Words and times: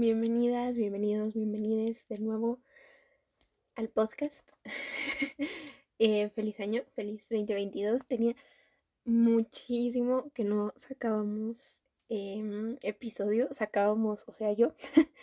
Bienvenidas, 0.00 0.78
bienvenidos, 0.78 1.34
bienvenides 1.34 2.08
de 2.08 2.20
nuevo 2.20 2.58
al 3.74 3.90
podcast. 3.90 4.48
Eh, 5.98 6.30
feliz 6.30 6.58
año, 6.60 6.82
feliz 6.94 7.28
2022. 7.28 8.06
Tenía 8.06 8.34
muchísimo 9.04 10.30
que 10.32 10.44
no 10.44 10.72
sacábamos 10.74 11.82
em, 12.08 12.78
episodio, 12.80 13.52
sacábamos, 13.52 14.24
o 14.26 14.32
sea, 14.32 14.54
yo. 14.54 14.72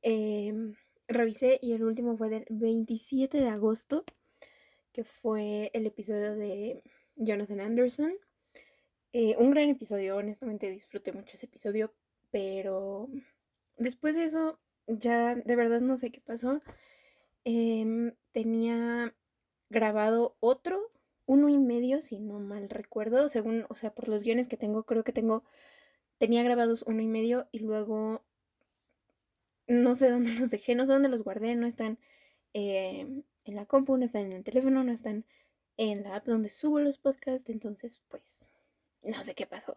Em, 0.00 0.76
revisé 1.08 1.58
y 1.60 1.74
el 1.74 1.84
último 1.84 2.16
fue 2.16 2.30
del 2.30 2.46
27 2.48 3.36
de 3.38 3.48
agosto, 3.50 4.04
que 4.92 5.04
fue 5.04 5.70
el 5.74 5.84
episodio 5.84 6.34
de 6.34 6.82
Jonathan 7.16 7.60
Anderson. 7.60 8.14
Eh, 9.12 9.36
un 9.38 9.50
gran 9.50 9.68
episodio, 9.68 10.16
honestamente 10.16 10.70
disfruté 10.70 11.12
mucho 11.12 11.34
ese 11.34 11.44
episodio, 11.44 11.92
pero 12.30 13.10
después 13.76 14.14
de 14.14 14.24
eso 14.24 14.58
ya 14.86 15.34
de 15.34 15.56
verdad 15.56 15.80
no 15.80 15.96
sé 15.96 16.10
qué 16.10 16.20
pasó. 16.20 16.62
Em, 17.44 18.14
tenía 18.32 19.14
grabado 19.70 20.36
otro, 20.40 20.92
uno 21.26 21.48
y 21.48 21.58
medio, 21.58 22.02
si 22.02 22.18
no 22.20 22.40
mal 22.40 22.68
recuerdo, 22.70 23.28
según, 23.28 23.66
o 23.68 23.76
sea, 23.76 23.94
por 23.94 24.08
los 24.08 24.22
guiones 24.24 24.48
que 24.48 24.56
tengo, 24.56 24.84
creo 24.84 25.04
que 25.04 25.12
tengo, 25.12 25.44
tenía 26.18 26.42
grabados 26.42 26.82
uno 26.86 27.02
y 27.02 27.06
medio 27.08 27.48
y 27.52 27.60
luego 27.60 28.24
no 29.66 29.96
sé 29.96 30.10
dónde 30.10 30.32
los 30.40 30.50
dejé, 30.50 30.74
no 30.74 30.86
sé 30.86 30.92
dónde 30.92 31.08
los 31.08 31.22
guardé, 31.22 31.56
no 31.56 31.66
están 31.66 31.98
em, 32.52 33.22
en 33.44 33.54
la 33.56 33.66
compu, 33.66 33.96
no 33.96 34.04
están 34.04 34.22
en 34.22 34.32
el 34.34 34.44
teléfono, 34.44 34.84
no 34.84 34.92
están 34.92 35.24
en 35.76 36.02
la 36.04 36.16
app 36.16 36.26
donde 36.26 36.48
subo 36.50 36.80
los 36.80 36.98
podcasts, 36.98 37.50
entonces 37.50 38.02
pues 38.08 38.46
no 39.02 39.22
sé 39.24 39.34
qué 39.34 39.46
pasó. 39.46 39.76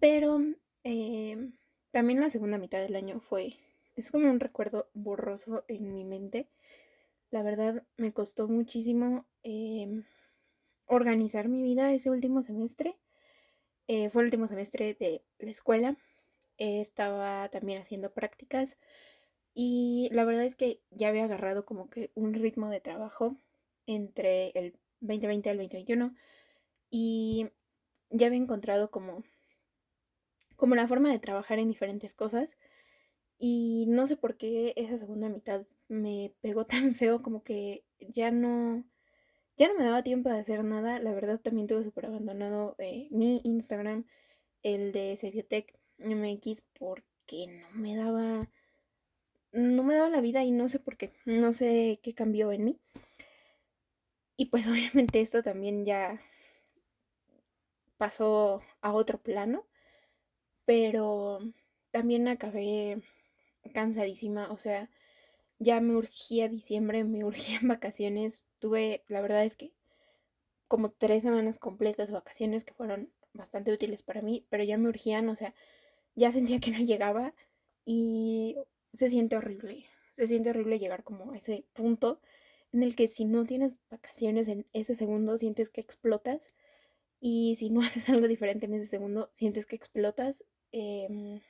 Pero 0.00 0.40
eh, 0.84 1.50
también 1.94 2.20
la 2.20 2.28
segunda 2.28 2.58
mitad 2.58 2.80
del 2.80 2.96
año 2.96 3.20
fue, 3.20 3.54
es 3.94 4.10
como 4.10 4.28
un 4.28 4.40
recuerdo 4.40 4.88
borroso 4.94 5.64
en 5.68 5.94
mi 5.94 6.02
mente. 6.02 6.48
La 7.30 7.44
verdad 7.44 7.84
me 7.96 8.12
costó 8.12 8.48
muchísimo 8.48 9.26
em, 9.44 10.02
organizar 10.86 11.46
mi 11.46 11.62
vida 11.62 11.92
ese 11.92 12.10
último 12.10 12.42
semestre. 12.42 12.96
Eh, 13.86 14.10
fue 14.10 14.22
el 14.22 14.26
último 14.26 14.48
semestre 14.48 14.94
de 14.94 15.22
la 15.38 15.52
escuela. 15.52 15.96
estaba 16.58 17.48
también 17.50 17.80
haciendo 17.80 18.12
prácticas 18.12 18.76
y 19.54 20.08
la 20.10 20.24
verdad 20.24 20.44
es 20.44 20.56
que 20.56 20.80
ya 20.90 21.10
había 21.10 21.24
agarrado 21.24 21.64
como 21.64 21.90
que 21.90 22.10
un 22.16 22.34
ritmo 22.34 22.70
de 22.70 22.80
trabajo 22.80 23.36
entre 23.86 24.50
el 24.56 24.74
2020 25.00 25.48
al 25.48 25.58
2021 25.58 26.12
y 26.90 27.50
ya 28.10 28.26
había 28.26 28.38
encontrado 28.40 28.90
como 28.90 29.22
como 30.56 30.74
la 30.74 30.86
forma 30.86 31.10
de 31.10 31.18
trabajar 31.18 31.58
en 31.58 31.68
diferentes 31.68 32.14
cosas. 32.14 32.56
Y 33.38 33.86
no 33.88 34.06
sé 34.06 34.16
por 34.16 34.36
qué 34.36 34.72
esa 34.76 34.98
segunda 34.98 35.28
mitad 35.28 35.66
me 35.88 36.34
pegó 36.40 36.66
tan 36.66 36.94
feo 36.94 37.22
como 37.22 37.42
que 37.42 37.84
ya 38.00 38.30
no, 38.30 38.84
ya 39.56 39.68
no 39.68 39.74
me 39.76 39.84
daba 39.84 40.02
tiempo 40.02 40.28
de 40.30 40.38
hacer 40.38 40.64
nada. 40.64 40.98
La 41.00 41.12
verdad 41.12 41.40
también 41.40 41.66
tuve 41.66 41.84
súper 41.84 42.06
abandonado 42.06 42.76
eh, 42.78 43.08
mi 43.10 43.40
Instagram, 43.44 44.06
el 44.62 44.92
de 44.92 45.16
Sebiotech 45.16 45.78
MX, 45.98 46.62
porque 46.78 47.46
no 47.48 47.70
me 47.74 47.96
daba, 47.96 48.48
no 49.52 49.82
me 49.84 49.94
daba 49.94 50.10
la 50.10 50.20
vida 50.20 50.44
y 50.44 50.52
no 50.52 50.68
sé 50.68 50.80
por 50.80 50.96
qué, 50.96 51.12
no 51.24 51.52
sé 51.52 52.00
qué 52.02 52.14
cambió 52.14 52.52
en 52.52 52.64
mí. 52.64 52.80
Y 54.36 54.46
pues 54.46 54.66
obviamente 54.68 55.20
esto 55.20 55.42
también 55.42 55.84
ya 55.84 56.20
pasó 57.96 58.62
a 58.80 58.92
otro 58.92 59.18
plano 59.22 59.66
pero 60.64 61.40
también 61.90 62.28
acabé 62.28 63.02
cansadísima, 63.72 64.50
o 64.52 64.58
sea, 64.58 64.90
ya 65.58 65.80
me 65.80 65.96
urgía 65.96 66.48
diciembre, 66.48 67.04
me 67.04 67.24
urgían 67.24 67.68
vacaciones, 67.68 68.44
tuve, 68.58 69.04
la 69.08 69.20
verdad 69.20 69.44
es 69.44 69.56
que 69.56 69.72
como 70.68 70.90
tres 70.90 71.22
semanas 71.22 71.58
completas 71.58 72.08
de 72.08 72.14
vacaciones 72.14 72.64
que 72.64 72.74
fueron 72.74 73.10
bastante 73.32 73.72
útiles 73.72 74.02
para 74.02 74.22
mí, 74.22 74.46
pero 74.50 74.64
ya 74.64 74.78
me 74.78 74.88
urgían, 74.88 75.28
o 75.28 75.36
sea, 75.36 75.54
ya 76.14 76.32
sentía 76.32 76.60
que 76.60 76.70
no 76.70 76.78
llegaba 76.78 77.34
y 77.84 78.56
se 78.94 79.10
siente 79.10 79.36
horrible, 79.36 79.86
se 80.12 80.26
siente 80.26 80.50
horrible 80.50 80.78
llegar 80.78 81.04
como 81.04 81.32
a 81.32 81.36
ese 81.38 81.64
punto 81.74 82.20
en 82.72 82.82
el 82.82 82.96
que 82.96 83.08
si 83.08 83.24
no 83.24 83.44
tienes 83.44 83.78
vacaciones 83.90 84.48
en 84.48 84.66
ese 84.72 84.94
segundo 84.94 85.38
sientes 85.38 85.68
que 85.70 85.80
explotas 85.80 86.54
y 87.20 87.56
si 87.56 87.70
no 87.70 87.80
haces 87.82 88.08
algo 88.08 88.28
diferente 88.28 88.66
en 88.66 88.74
ese 88.74 88.86
segundo 88.86 89.30
sientes 89.32 89.66
que 89.66 89.76
explotas 89.76 90.44
Em, 90.82 91.40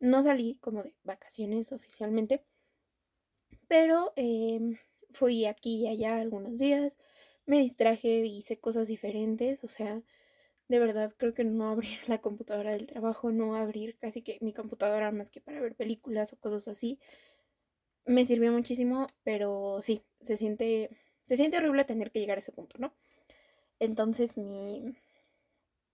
no 0.00 0.24
salí 0.24 0.56
como 0.56 0.82
de 0.82 0.96
vacaciones 1.04 1.70
oficialmente, 1.70 2.44
pero 3.68 4.12
em, 4.16 4.76
fui 5.12 5.46
aquí 5.46 5.82
y 5.84 5.88
allá 5.88 6.16
algunos 6.20 6.58
días, 6.58 6.96
me 7.46 7.58
distraje, 7.60 8.26
hice 8.26 8.58
cosas 8.60 8.88
diferentes, 8.88 9.64
o 9.64 9.68
sea, 9.68 10.02
de 10.68 10.80
verdad 10.80 11.14
creo 11.18 11.34
que 11.34 11.44
no 11.44 11.70
abrir 11.70 11.98
la 12.08 12.20
computadora 12.20 12.72
del 12.72 12.86
trabajo, 12.88 13.32
no 13.32 13.56
abrir 13.56 13.98
casi 13.98 14.22
que 14.22 14.38
mi 14.42 14.52
computadora 14.54 15.12
más 15.12 15.30
que 15.30 15.40
para 15.42 15.60
ver 15.60 15.76
películas 15.76 16.32
o 16.32 16.38
cosas 16.38 16.68
así, 16.68 17.00
me 18.06 18.24
sirvió 18.24 18.52
muchísimo, 18.52 19.06
pero 19.22 19.80
sí, 19.82 20.02
se 20.22 20.36
siente, 20.36 20.90
se 21.26 21.36
siente 21.36 21.58
horrible 21.58 21.84
tener 21.84 22.10
que 22.10 22.20
llegar 22.20 22.38
a 22.38 22.40
ese 22.40 22.52
punto, 22.52 22.76
¿no? 22.78 22.94
Entonces 23.80 24.38
mi 24.38 24.96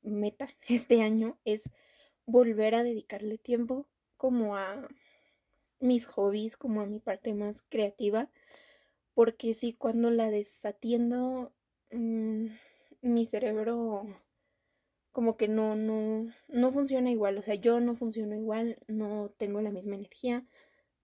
meta 0.04 0.48
este 0.68 1.02
año 1.02 1.38
es 1.44 1.64
volver 2.26 2.74
a 2.74 2.84
dedicarle 2.84 3.38
tiempo 3.38 3.86
como 4.16 4.56
a 4.56 4.88
mis 5.80 6.06
hobbies, 6.06 6.56
como 6.56 6.80
a 6.80 6.86
mi 6.86 7.00
parte 7.00 7.34
más 7.34 7.62
creativa, 7.68 8.30
porque 9.14 9.54
si 9.54 9.74
cuando 9.74 10.10
la 10.10 10.30
desatiendo, 10.30 11.52
mm, 11.90 12.46
mi 13.02 13.26
cerebro 13.26 14.06
como 15.12 15.36
que 15.36 15.46
no, 15.46 15.76
no, 15.76 16.32
no 16.48 16.72
funciona 16.72 17.10
igual, 17.10 17.38
o 17.38 17.42
sea, 17.42 17.54
yo 17.54 17.78
no 17.80 17.94
funciono 17.94 18.34
igual, 18.34 18.78
no 18.88 19.32
tengo 19.38 19.60
la 19.60 19.70
misma 19.70 19.94
energía, 19.94 20.44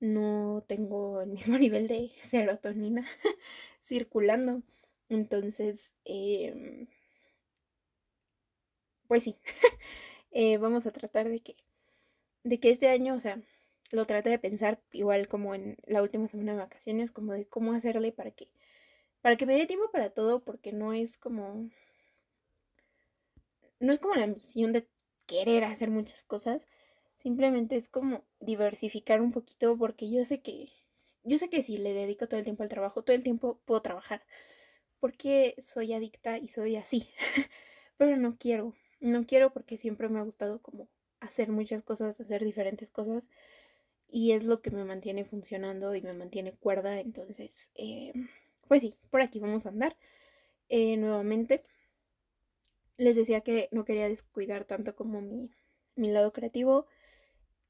no 0.01 0.65
tengo 0.67 1.21
el 1.23 1.31
mismo 1.31 1.59
nivel 1.59 1.89
de 1.89 2.13
serotonina 2.25 3.07
circulando. 3.83 4.63
Entonces, 5.09 5.95
em, 6.05 6.89
pues 9.11 9.25
sí, 9.25 9.37
Eh, 10.33 10.59
vamos 10.59 10.87
a 10.87 10.93
tratar 10.93 11.29
de 11.29 11.41
que, 11.41 11.57
de 12.45 12.61
que 12.61 12.71
este 12.71 12.89
año, 12.89 13.15
o 13.15 13.21
sea, 13.21 13.43
lo 13.93 14.07
trate 14.07 14.31
de 14.31 14.39
pensar 14.39 14.81
igual 14.93 15.29
como 15.29 15.55
en 15.55 15.77
la 15.87 16.03
última 16.03 16.29
semana 16.29 16.53
de 16.53 16.59
vacaciones, 16.59 17.13
como 17.13 17.33
de 17.35 17.47
cómo 17.47 17.75
hacerle 17.75 18.13
para 18.13 18.33
que, 18.33 18.49
para 19.23 19.37
que 19.37 19.47
me 19.47 19.57
dé 19.57 19.67
tiempo 19.67 19.91
para 19.93 20.11
todo, 20.11 20.41
porque 20.45 20.73
no 20.73 20.93
es 20.95 21.17
como, 21.19 21.71
no 23.81 23.93
es 23.93 23.99
como 23.99 24.15
la 24.15 24.25
ambición 24.25 24.73
de 24.73 24.87
querer 25.27 25.65
hacer 25.65 25.91
muchas 25.91 26.23
cosas, 26.23 26.63
simplemente 27.15 27.77
es 27.77 27.89
como 27.89 28.25
diversificar 28.41 29.21
un 29.21 29.33
poquito, 29.33 29.77
porque 29.77 30.11
yo 30.11 30.25
sé 30.25 30.41
que, 30.41 30.69
yo 31.25 31.39
sé 31.39 31.49
que 31.51 31.63
si 31.63 31.79
le 31.79 31.93
dedico 31.93 32.29
todo 32.29 32.39
el 32.39 32.45
tiempo 32.45 32.63
al 32.63 32.69
trabajo, 32.69 33.03
todo 33.03 33.17
el 33.17 33.23
tiempo 33.23 33.61
puedo 33.65 33.83
trabajar, 33.83 34.23
porque 35.01 35.57
soy 35.61 35.93
adicta 35.95 36.39
y 36.39 36.49
soy 36.49 36.77
así, 36.77 37.11
pero 37.99 38.17
no 38.17 38.37
quiero, 38.39 38.75
no 39.01 39.27
quiero 39.27 39.53
porque 39.53 39.77
siempre 39.77 40.09
me 40.09 40.19
ha 40.21 40.23
gustado 40.23 40.61
como 40.61 40.89
hacer 41.21 41.51
muchas 41.51 41.83
cosas, 41.83 42.21
hacer 42.21 42.45
diferentes 42.45 42.91
cosas. 42.91 43.29
Y 44.09 44.33
es 44.33 44.45
lo 44.45 44.61
que 44.61 44.71
me 44.71 44.85
mantiene 44.85 45.25
funcionando 45.25 45.95
y 45.95 46.03
me 46.03 46.13
mantiene 46.15 46.53
cuerda. 46.53 47.01
Entonces, 47.01 47.71
eh, 47.75 48.13
pues 48.69 48.83
sí, 48.83 48.95
por 49.11 49.23
aquí 49.23 49.39
vamos 49.41 49.67
a 49.67 49.71
andar. 49.71 49.97
Eh, 50.69 50.97
nuevamente, 50.97 51.65
les 52.97 53.17
decía 53.17 53.41
que 53.41 53.69
no 53.73 53.85
quería 53.85 54.09
descuidar 54.09 54.65
tanto 54.65 54.95
como 54.95 55.21
mi, 55.21 55.51
mi 55.97 56.11
lado 56.11 56.33
creativo. 56.33 56.87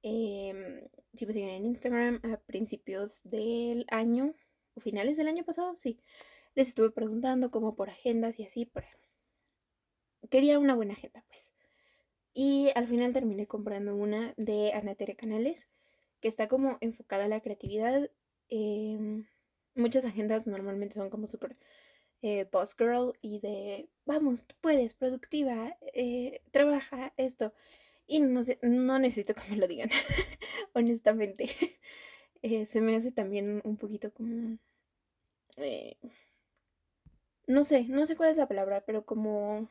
Eh, 0.03 0.89
si 1.15 1.27
me 1.27 1.33
siguen 1.33 1.51
en 1.51 1.67
Instagram 1.67 2.21
a 2.25 2.39
principios 2.39 3.21
del 3.25 3.85
año 3.91 4.35
o 4.75 4.81
finales 4.81 5.17
del 5.17 5.29
año 5.29 5.45
pasado, 5.45 5.77
sí. 5.77 6.01
Les 6.55 6.69
estuve 6.69 6.91
preguntando 6.91 7.51
como 7.51 7.77
por 7.77 7.91
agendas 7.91 8.39
y 8.39 8.45
así, 8.45 8.67
por 8.67 8.85
quería 10.29 10.59
una 10.59 10.75
buena 10.75 10.95
agenda, 10.95 11.25
pues. 11.29 11.53
Y 12.35 12.71
al 12.75 12.87
final 12.87 13.13
terminé 13.13 13.47
comprando 13.47 13.97
una 13.97 14.35
de 14.37 14.73
Anatere 14.73 15.17
Canales, 15.17 15.69
que 16.21 16.29
está 16.29 16.49
como 16.49 16.79
enfocada 16.81 17.25
a 17.25 17.29
la 17.29 17.41
creatividad. 17.41 18.11
Em, 18.49 19.27
muchas 19.75 20.05
agendas 20.05 20.47
normalmente 20.47 20.95
son 20.95 21.11
como 21.11 21.27
súper 21.27 21.57
eh, 22.23 22.47
boss 22.53 22.75
girl 22.79 23.15
y 23.23 23.41
de, 23.41 23.89
vamos, 24.07 24.45
tú 24.47 24.55
puedes, 24.61 24.95
productiva, 24.95 25.77
eh, 25.95 26.43
trabaja 26.53 27.13
esto. 27.17 27.55
Y 28.07 28.21
no, 28.21 28.43
sé, 28.45 28.59
no 28.63 28.99
necesito 28.99 29.35
que 29.37 29.51
me 29.51 29.57
lo 29.57 29.69
digan, 29.69 29.91
honestamente. 30.75 31.51
Eh, 32.43 32.67
se 32.67 32.81
me 32.81 32.97
hace 32.97 33.13
también 33.13 33.61
un 33.65 33.77
poquito 33.77 34.13
como... 34.13 34.59
no 37.47 37.65
sé, 37.65 37.85
no 37.89 38.07
sé 38.07 38.17
cuál 38.17 38.31
es 38.31 38.37
la 38.39 38.49
palabra, 38.49 38.83
pero 38.87 39.05
como 39.05 39.69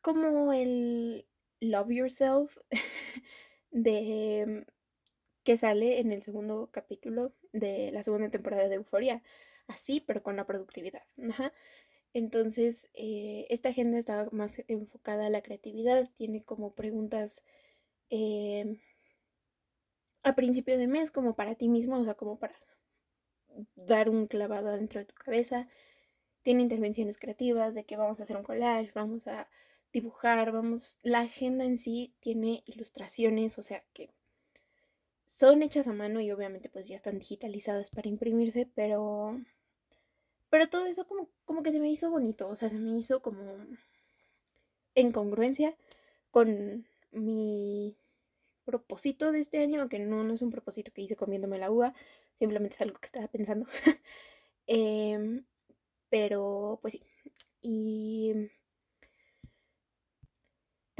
como 0.00 0.52
el 0.52 1.26
love 1.60 1.90
yourself 1.90 2.56
de 3.70 4.66
que 5.44 5.56
sale 5.56 6.00
en 6.00 6.12
el 6.12 6.22
segundo 6.22 6.68
capítulo 6.72 7.32
de 7.52 7.90
la 7.92 8.02
segunda 8.02 8.30
temporada 8.30 8.68
de 8.68 8.76
Euforia. 8.76 9.22
Así, 9.66 10.00
pero 10.00 10.22
con 10.22 10.36
la 10.36 10.46
productividad. 10.46 11.02
Entonces, 12.12 12.88
eh, 12.94 13.46
esta 13.50 13.68
agenda 13.70 13.98
está 13.98 14.28
más 14.32 14.62
enfocada 14.68 15.26
a 15.26 15.30
la 15.30 15.42
creatividad, 15.42 16.10
tiene 16.16 16.42
como 16.44 16.74
preguntas 16.74 17.44
eh, 18.10 18.80
a 20.22 20.34
principio 20.34 20.76
de 20.78 20.88
mes, 20.88 21.10
como 21.10 21.36
para 21.36 21.54
ti 21.54 21.68
mismo, 21.68 21.98
o 21.98 22.04
sea, 22.04 22.14
como 22.14 22.38
para 22.38 22.56
dar 23.76 24.08
un 24.08 24.26
clavado 24.26 24.72
dentro 24.72 25.00
de 25.00 25.06
tu 25.06 25.14
cabeza. 25.14 25.68
Tiene 26.42 26.62
intervenciones 26.62 27.16
creativas 27.18 27.74
de 27.74 27.84
que 27.84 27.96
vamos 27.96 28.20
a 28.20 28.24
hacer 28.24 28.36
un 28.36 28.42
collage, 28.44 28.92
vamos 28.94 29.26
a 29.28 29.48
dibujar, 29.92 30.52
vamos, 30.52 30.98
la 31.02 31.20
agenda 31.20 31.64
en 31.64 31.78
sí 31.78 32.14
tiene 32.20 32.62
ilustraciones, 32.66 33.58
o 33.58 33.62
sea 33.62 33.82
que 33.92 34.10
son 35.26 35.62
hechas 35.62 35.88
a 35.88 35.92
mano 35.94 36.20
y 36.20 36.30
obviamente 36.30 36.68
pues 36.68 36.84
ya 36.84 36.96
están 36.96 37.18
digitalizadas 37.18 37.90
para 37.90 38.08
imprimirse, 38.08 38.68
pero 38.74 39.40
pero 40.50 40.68
todo 40.68 40.86
eso 40.86 41.06
como, 41.06 41.28
como 41.44 41.62
que 41.62 41.72
se 41.72 41.80
me 41.80 41.90
hizo 41.90 42.10
bonito, 42.10 42.48
o 42.48 42.56
sea, 42.56 42.68
se 42.68 42.78
me 42.78 42.96
hizo 42.98 43.22
como 43.22 43.40
en 44.94 45.12
congruencia 45.12 45.76
con 46.30 46.86
mi 47.12 47.96
propósito 48.64 49.32
de 49.32 49.40
este 49.40 49.58
año, 49.60 49.80
aunque 49.80 49.98
no, 50.00 50.24
no 50.24 50.34
es 50.34 50.42
un 50.42 50.50
propósito 50.50 50.92
que 50.92 51.02
hice 51.02 51.16
comiéndome 51.16 51.58
la 51.58 51.70
uva, 51.70 51.94
simplemente 52.38 52.76
es 52.76 52.82
algo 52.82 52.98
que 53.00 53.06
estaba 53.06 53.28
pensando. 53.28 53.66
Em, 54.66 55.44
pero 56.10 56.78
pues 56.82 56.92
sí. 56.94 57.02
Y 57.62 58.50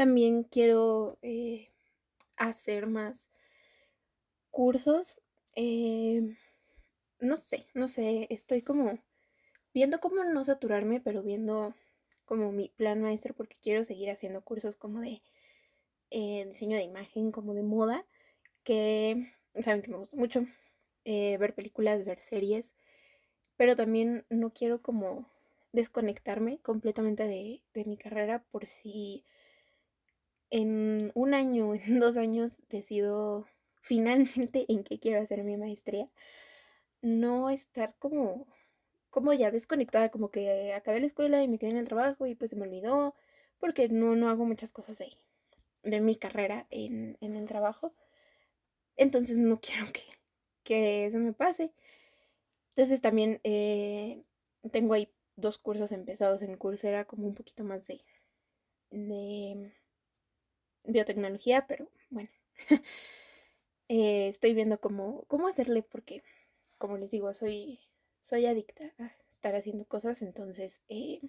también 0.01 0.45
quiero 0.45 1.19
eh, 1.21 1.69
hacer 2.39 2.87
más 2.87 3.29
cursos. 4.51 5.21
Em, 5.55 6.39
no 7.19 7.37
sé, 7.37 7.67
no 7.75 7.87
sé, 7.87 8.27
estoy 8.31 8.63
como 8.63 8.99
viendo 9.75 10.01
cómo 10.01 10.25
no 10.25 10.43
saturarme, 10.43 11.03
pero 11.03 11.23
viendo 11.23 11.75
como 12.25 12.51
mi 12.51 12.71
plan 12.71 13.03
maestro, 13.03 13.35
porque 13.35 13.59
quiero 13.61 13.85
seguir 13.85 14.09
haciendo 14.09 14.41
cursos 14.41 14.79
como 14.79 15.01
de 15.01 15.21
eh, 16.09 16.47
diseño 16.47 16.79
de 16.79 16.85
imagen, 16.85 17.31
como 17.31 17.53
de 17.53 17.63
moda, 17.63 18.07
que 18.65 19.31
saben 19.61 19.83
que 19.83 19.91
me 19.91 19.99
gusta 19.99 20.17
mucho 20.17 20.47
eh, 21.05 21.37
ver 21.37 21.55
películas, 21.55 22.07
ver 22.07 22.21
series, 22.21 22.75
pero 23.59 23.77
también 23.77 24.25
no 24.31 24.55
quiero 24.55 24.81
como 24.81 25.31
desconectarme 25.73 26.59
completamente 26.61 27.25
de, 27.25 27.63
de 27.75 27.85
mi 27.85 27.99
carrera 27.99 28.43
por 28.51 28.65
si 28.65 29.27
en 30.51 31.13
un 31.15 31.35
año, 31.35 31.75
en 31.75 32.01
dos 32.01 32.17
años 32.17 32.63
decido 32.69 33.47
finalmente 33.83 34.67
en 34.69 34.85
qué 34.85 34.99
quiero 34.99 35.23
hacer 35.23 35.45
mi 35.45 35.57
maestría, 35.57 36.09
no 37.03 37.51
estar 37.51 37.95
como 37.99 38.47
como 39.11 39.33
ya 39.33 39.51
desconectada, 39.51 40.11
como 40.11 40.31
que 40.31 40.73
acabé 40.73 41.01
la 41.01 41.07
escuela 41.07 41.43
y 41.43 41.49
me 41.49 41.59
quedé 41.59 41.71
en 41.71 41.77
el 41.79 41.89
trabajo 41.89 42.27
y 42.27 42.35
pues 42.35 42.51
se 42.51 42.57
me 42.57 42.63
olvidó, 42.67 43.15
porque 43.59 43.89
no, 43.89 44.17
no 44.17 44.29
hago 44.31 44.45
muchas 44.47 44.73
cosas 44.73 44.99
de, 44.99 45.11
de 45.83 46.01
mi 46.01 46.17
carrera 46.17 46.67
en, 46.71 47.19
el 47.21 47.47
trabajo. 47.47 47.93
Entonces 48.97 49.39
no 49.39 49.61
quiero 49.61 49.87
que, 49.93 50.05
que 50.65 51.07
eso 51.07 51.19
me 51.19 51.33
pase. 51.33 51.73
Entonces 52.71 53.01
también 53.01 53.41
eh, 53.45 54.23
tengo 54.73 54.95
ahí 54.95 55.13
dos 55.37 55.59
cursos 55.59 55.93
empezados 55.93 56.43
en 56.43 56.57
Coursera, 56.57 57.05
como 57.07 57.27
un 57.27 57.35
poquito 57.35 57.65
más 57.65 57.87
de, 57.87 58.05
de 58.91 59.73
biotecnología, 60.85 61.67
pero 61.67 61.89
bueno. 62.11 62.31
Eh, 63.89 64.29
estoy 64.29 64.55
viendo 64.55 64.81
cómo, 64.81 65.25
cómo 65.29 65.49
hacerle 65.49 65.83
porque, 65.83 66.23
como 66.79 66.97
les 66.99 67.11
digo, 67.11 67.35
soy 67.35 67.81
soy 68.21 68.47
adicta 68.47 68.85
a 68.99 69.13
estar 69.33 69.55
haciendo 69.57 69.85
cosas, 69.87 70.23
entonces, 70.23 70.83
eh, 70.89 71.21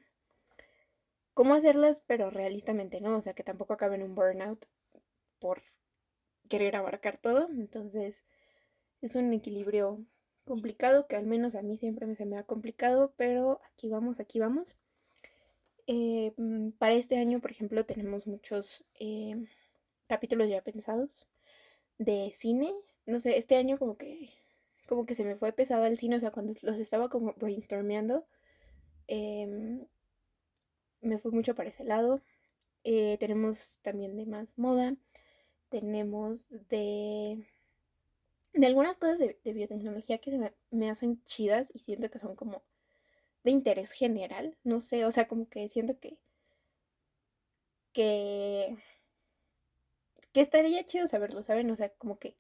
¿cómo 1.34 1.54
hacerlas? 1.56 2.02
Pero 2.08 2.30
realistamente, 2.30 3.02
¿no? 3.02 3.18
O 3.18 3.22
sea, 3.22 3.34
que 3.34 3.44
tampoco 3.44 3.74
acabe 3.74 3.96
en 3.96 4.04
un 4.04 4.16
burnout 4.16 4.66
por 5.40 5.64
querer 6.50 6.76
abarcar 6.76 7.18
todo. 7.18 7.50
Entonces, 7.52 8.24
es 9.02 9.16
un 9.16 9.34
equilibrio 9.34 10.06
complicado 10.46 11.08
que 11.08 11.16
al 11.18 11.28
menos 11.28 11.56
a 11.56 11.64
mí 11.64 11.78
siempre 11.78 12.08
me 12.08 12.16
se 12.16 12.26
me 12.26 12.38
ha 12.38 12.44
complicado, 12.46 13.14
pero 13.18 13.62
aquí 13.74 13.90
vamos, 13.90 14.20
aquí 14.20 14.40
vamos. 14.40 14.76
Eh, 15.94 16.34
mm, 16.38 16.72
para 16.80 16.94
este 16.94 17.18
año, 17.18 17.42
por 17.42 17.52
ejemplo, 17.52 17.86
tenemos 17.86 18.26
muchos 18.26 18.86
eh, 18.98 19.36
capítulos 20.08 20.48
ya 20.50 20.62
pensados 20.62 21.28
de 21.98 22.32
cine. 22.34 22.74
No 23.06 23.20
sé, 23.20 23.38
este 23.38 23.58
año 23.58 23.78
como 23.78 23.98
que 23.98 24.30
como 24.88 25.06
que 25.06 25.16
se 25.16 25.26
me 25.26 25.36
fue 25.36 25.54
pesado 25.54 25.86
el 25.86 25.98
cine, 25.98 26.18
o 26.18 26.20
sea, 26.20 26.32
cuando 26.32 26.54
los 26.64 26.78
estaba 26.80 27.10
como 27.10 27.34
brainstormeando, 27.34 28.26
em, 29.08 29.86
me 31.02 31.18
fue 31.20 31.32
mucho 31.32 31.56
para 31.56 31.70
ese 31.70 31.84
lado. 31.84 32.22
Eh, 32.84 33.18
tenemos 33.20 33.80
también 33.84 34.16
de 34.18 34.26
más 34.26 34.58
moda, 34.58 34.96
tenemos 35.70 36.50
de, 36.70 37.46
de 38.54 38.66
algunas 38.68 38.98
cosas 38.98 39.20
de, 39.20 39.38
biotecnología 39.44 40.20
que 40.20 40.32
se 40.32 40.52
me, 40.72 40.90
hacen 40.90 41.24
chidas 41.26 41.72
y 41.74 41.80
siento 41.80 42.10
que 42.10 42.20
son 42.20 42.36
como 42.36 42.64
de 43.44 43.52
interés 43.52 43.92
general, 43.92 44.58
no 44.64 44.82
sé, 44.82 45.06
o 45.06 45.12
sea, 45.12 45.28
como 45.28 45.50
que 45.50 45.68
siento 45.70 46.00
que 46.00 46.18
que 47.94 48.78
que 50.34 50.42
estaría 50.42 50.86
chido 50.86 51.08
saberlo, 51.08 51.44
¿saben? 51.44 51.70
O 51.72 51.76
sea, 51.76 51.90
como 51.90 52.18
que 52.20 52.38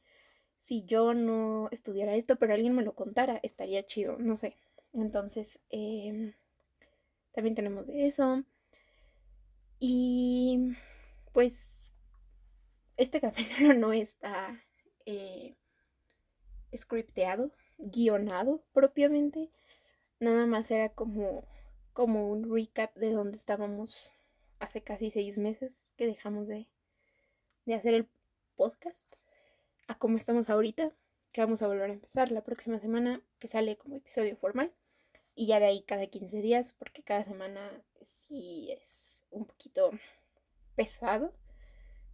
si 0.61 0.85
yo 0.85 1.13
no 1.13 1.69
estudiara 1.71 2.15
esto, 2.15 2.37
pero 2.37 2.53
alguien 2.53 2.75
me 2.75 2.83
lo 2.83 2.95
contara, 2.95 3.39
estaría 3.43 3.85
chido, 3.85 4.17
no 4.17 4.37
sé. 4.37 4.57
Entonces, 4.93 5.59
em, 5.69 6.33
también 7.33 7.55
tenemos 7.55 7.87
de 7.87 8.05
eso. 8.07 8.43
Y 9.79 10.75
pues, 11.33 11.91
este 12.97 13.19
capítulo 13.21 13.73
no 13.73 13.93
está 13.93 14.61
eh, 15.05 15.55
scripteado, 16.75 17.51
guionado 17.77 18.63
propiamente. 18.73 19.49
Nada 20.21 20.45
más 20.45 20.69
era 20.69 20.89
como, 20.89 21.47
como 21.93 22.29
un 22.29 22.53
recap 22.53 22.95
de 22.95 23.11
donde 23.11 23.37
estábamos 23.37 24.13
hace 24.59 24.83
casi 24.83 25.09
seis 25.09 25.39
meses 25.39 25.93
que 25.97 26.05
dejamos 26.05 26.47
de, 26.47 26.67
de 27.65 27.73
hacer 27.73 27.95
el 27.95 28.07
podcast 28.55 29.15
a 29.87 29.97
cómo 29.97 30.17
estamos 30.17 30.51
ahorita, 30.51 30.91
que 31.31 31.41
vamos 31.41 31.63
a 31.63 31.67
volver 31.67 31.89
a 31.89 31.93
empezar 31.93 32.31
la 32.31 32.43
próxima 32.43 32.79
semana, 32.79 33.23
que 33.39 33.47
sale 33.47 33.77
como 33.77 33.95
episodio 33.95 34.37
formal. 34.37 34.71
Y 35.33 35.47
ya 35.47 35.59
de 35.59 35.65
ahí 35.65 35.81
cada 35.81 36.05
15 36.05 36.39
días, 36.43 36.75
porque 36.77 37.01
cada 37.01 37.23
semana 37.23 37.81
sí 38.01 38.69
es 38.71 39.23
un 39.31 39.47
poquito 39.47 39.89
pesado. 40.75 41.33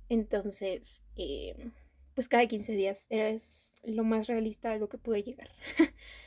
Entonces, 0.07 1.03
eh, 1.17 1.71
pues 2.15 2.29
cada 2.29 2.47
15 2.47 2.71
días 2.71 3.05
es 3.09 3.81
lo 3.83 4.05
más 4.05 4.27
realista 4.27 4.69
de 4.69 4.79
lo 4.79 4.87
que 4.87 4.97
pude 4.97 5.23
llegar. 5.23 5.51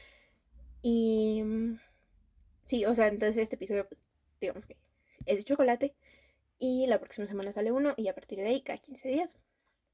y 0.83 1.43
sí, 2.65 2.85
o 2.85 2.95
sea, 2.95 3.09
entonces 3.09 3.37
este 3.39 3.57
episodio, 3.57 3.87
pues 3.89 4.03
digamos 4.41 4.67
que 4.67 4.77
es 5.27 5.37
de 5.39 5.45
chocolate. 5.45 5.95
Y 6.59 6.87
la 6.87 7.01
próxima 7.01 7.27
semana 7.27 7.53
sale 7.53 7.73
uno 7.73 7.95
y 7.97 8.09
a 8.09 8.15
partir 8.15 8.39
de 8.39 8.47
ahí 8.47 8.63
cada 8.63 8.79
15 8.79 9.09
días. 9.09 9.39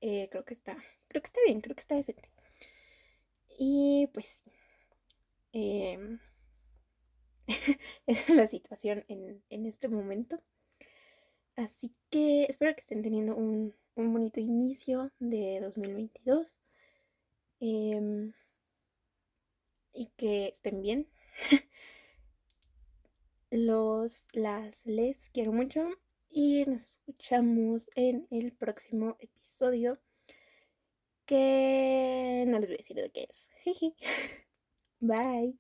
Eh, 0.00 0.28
creo 0.31 0.45
que 0.45 0.55
está 0.55 0.76
creo 1.09 1.23
que 1.23 1.26
está 1.26 1.40
bien, 1.47 1.61
creo 1.61 1.75
que 1.75 1.81
está 1.81 1.95
decente. 1.95 2.31
Y 3.59 4.09
pues 4.12 4.43
eh, 5.52 6.19
es 8.07 8.28
la 8.31 8.47
situación 8.47 9.05
en, 9.09 9.66
este 9.66 9.88
momento. 9.88 10.43
Así 11.57 11.95
que 12.11 12.45
espero 12.45 12.75
que 12.75 12.83
estén 12.83 13.02
teniendo 13.02 13.35
un, 13.35 13.75
bonito 13.95 14.40
inicio 14.40 15.11
de 15.19 15.61
2022. 15.62 16.59
Em, 17.61 18.35
y 19.96 20.06
que 20.16 20.48
estén 20.48 20.82
bien. 20.82 21.08
Los, 23.50 24.26
las, 24.32 24.84
les 24.86 25.30
quiero 25.30 25.52
mucho. 25.52 25.88
Y 26.28 26.64
nos 26.66 26.84
escuchamos 26.84 27.88
en 27.94 28.26
el 28.30 28.52
próximo 28.52 29.16
episodio 29.20 29.98
que 31.24 32.44
no 32.46 32.58
les 32.58 32.68
voy 32.68 32.74
a 32.74 32.78
decir 32.78 32.96
de 32.96 33.10
qué 33.10 33.26
es. 33.30 33.48
Bye. 35.00 35.58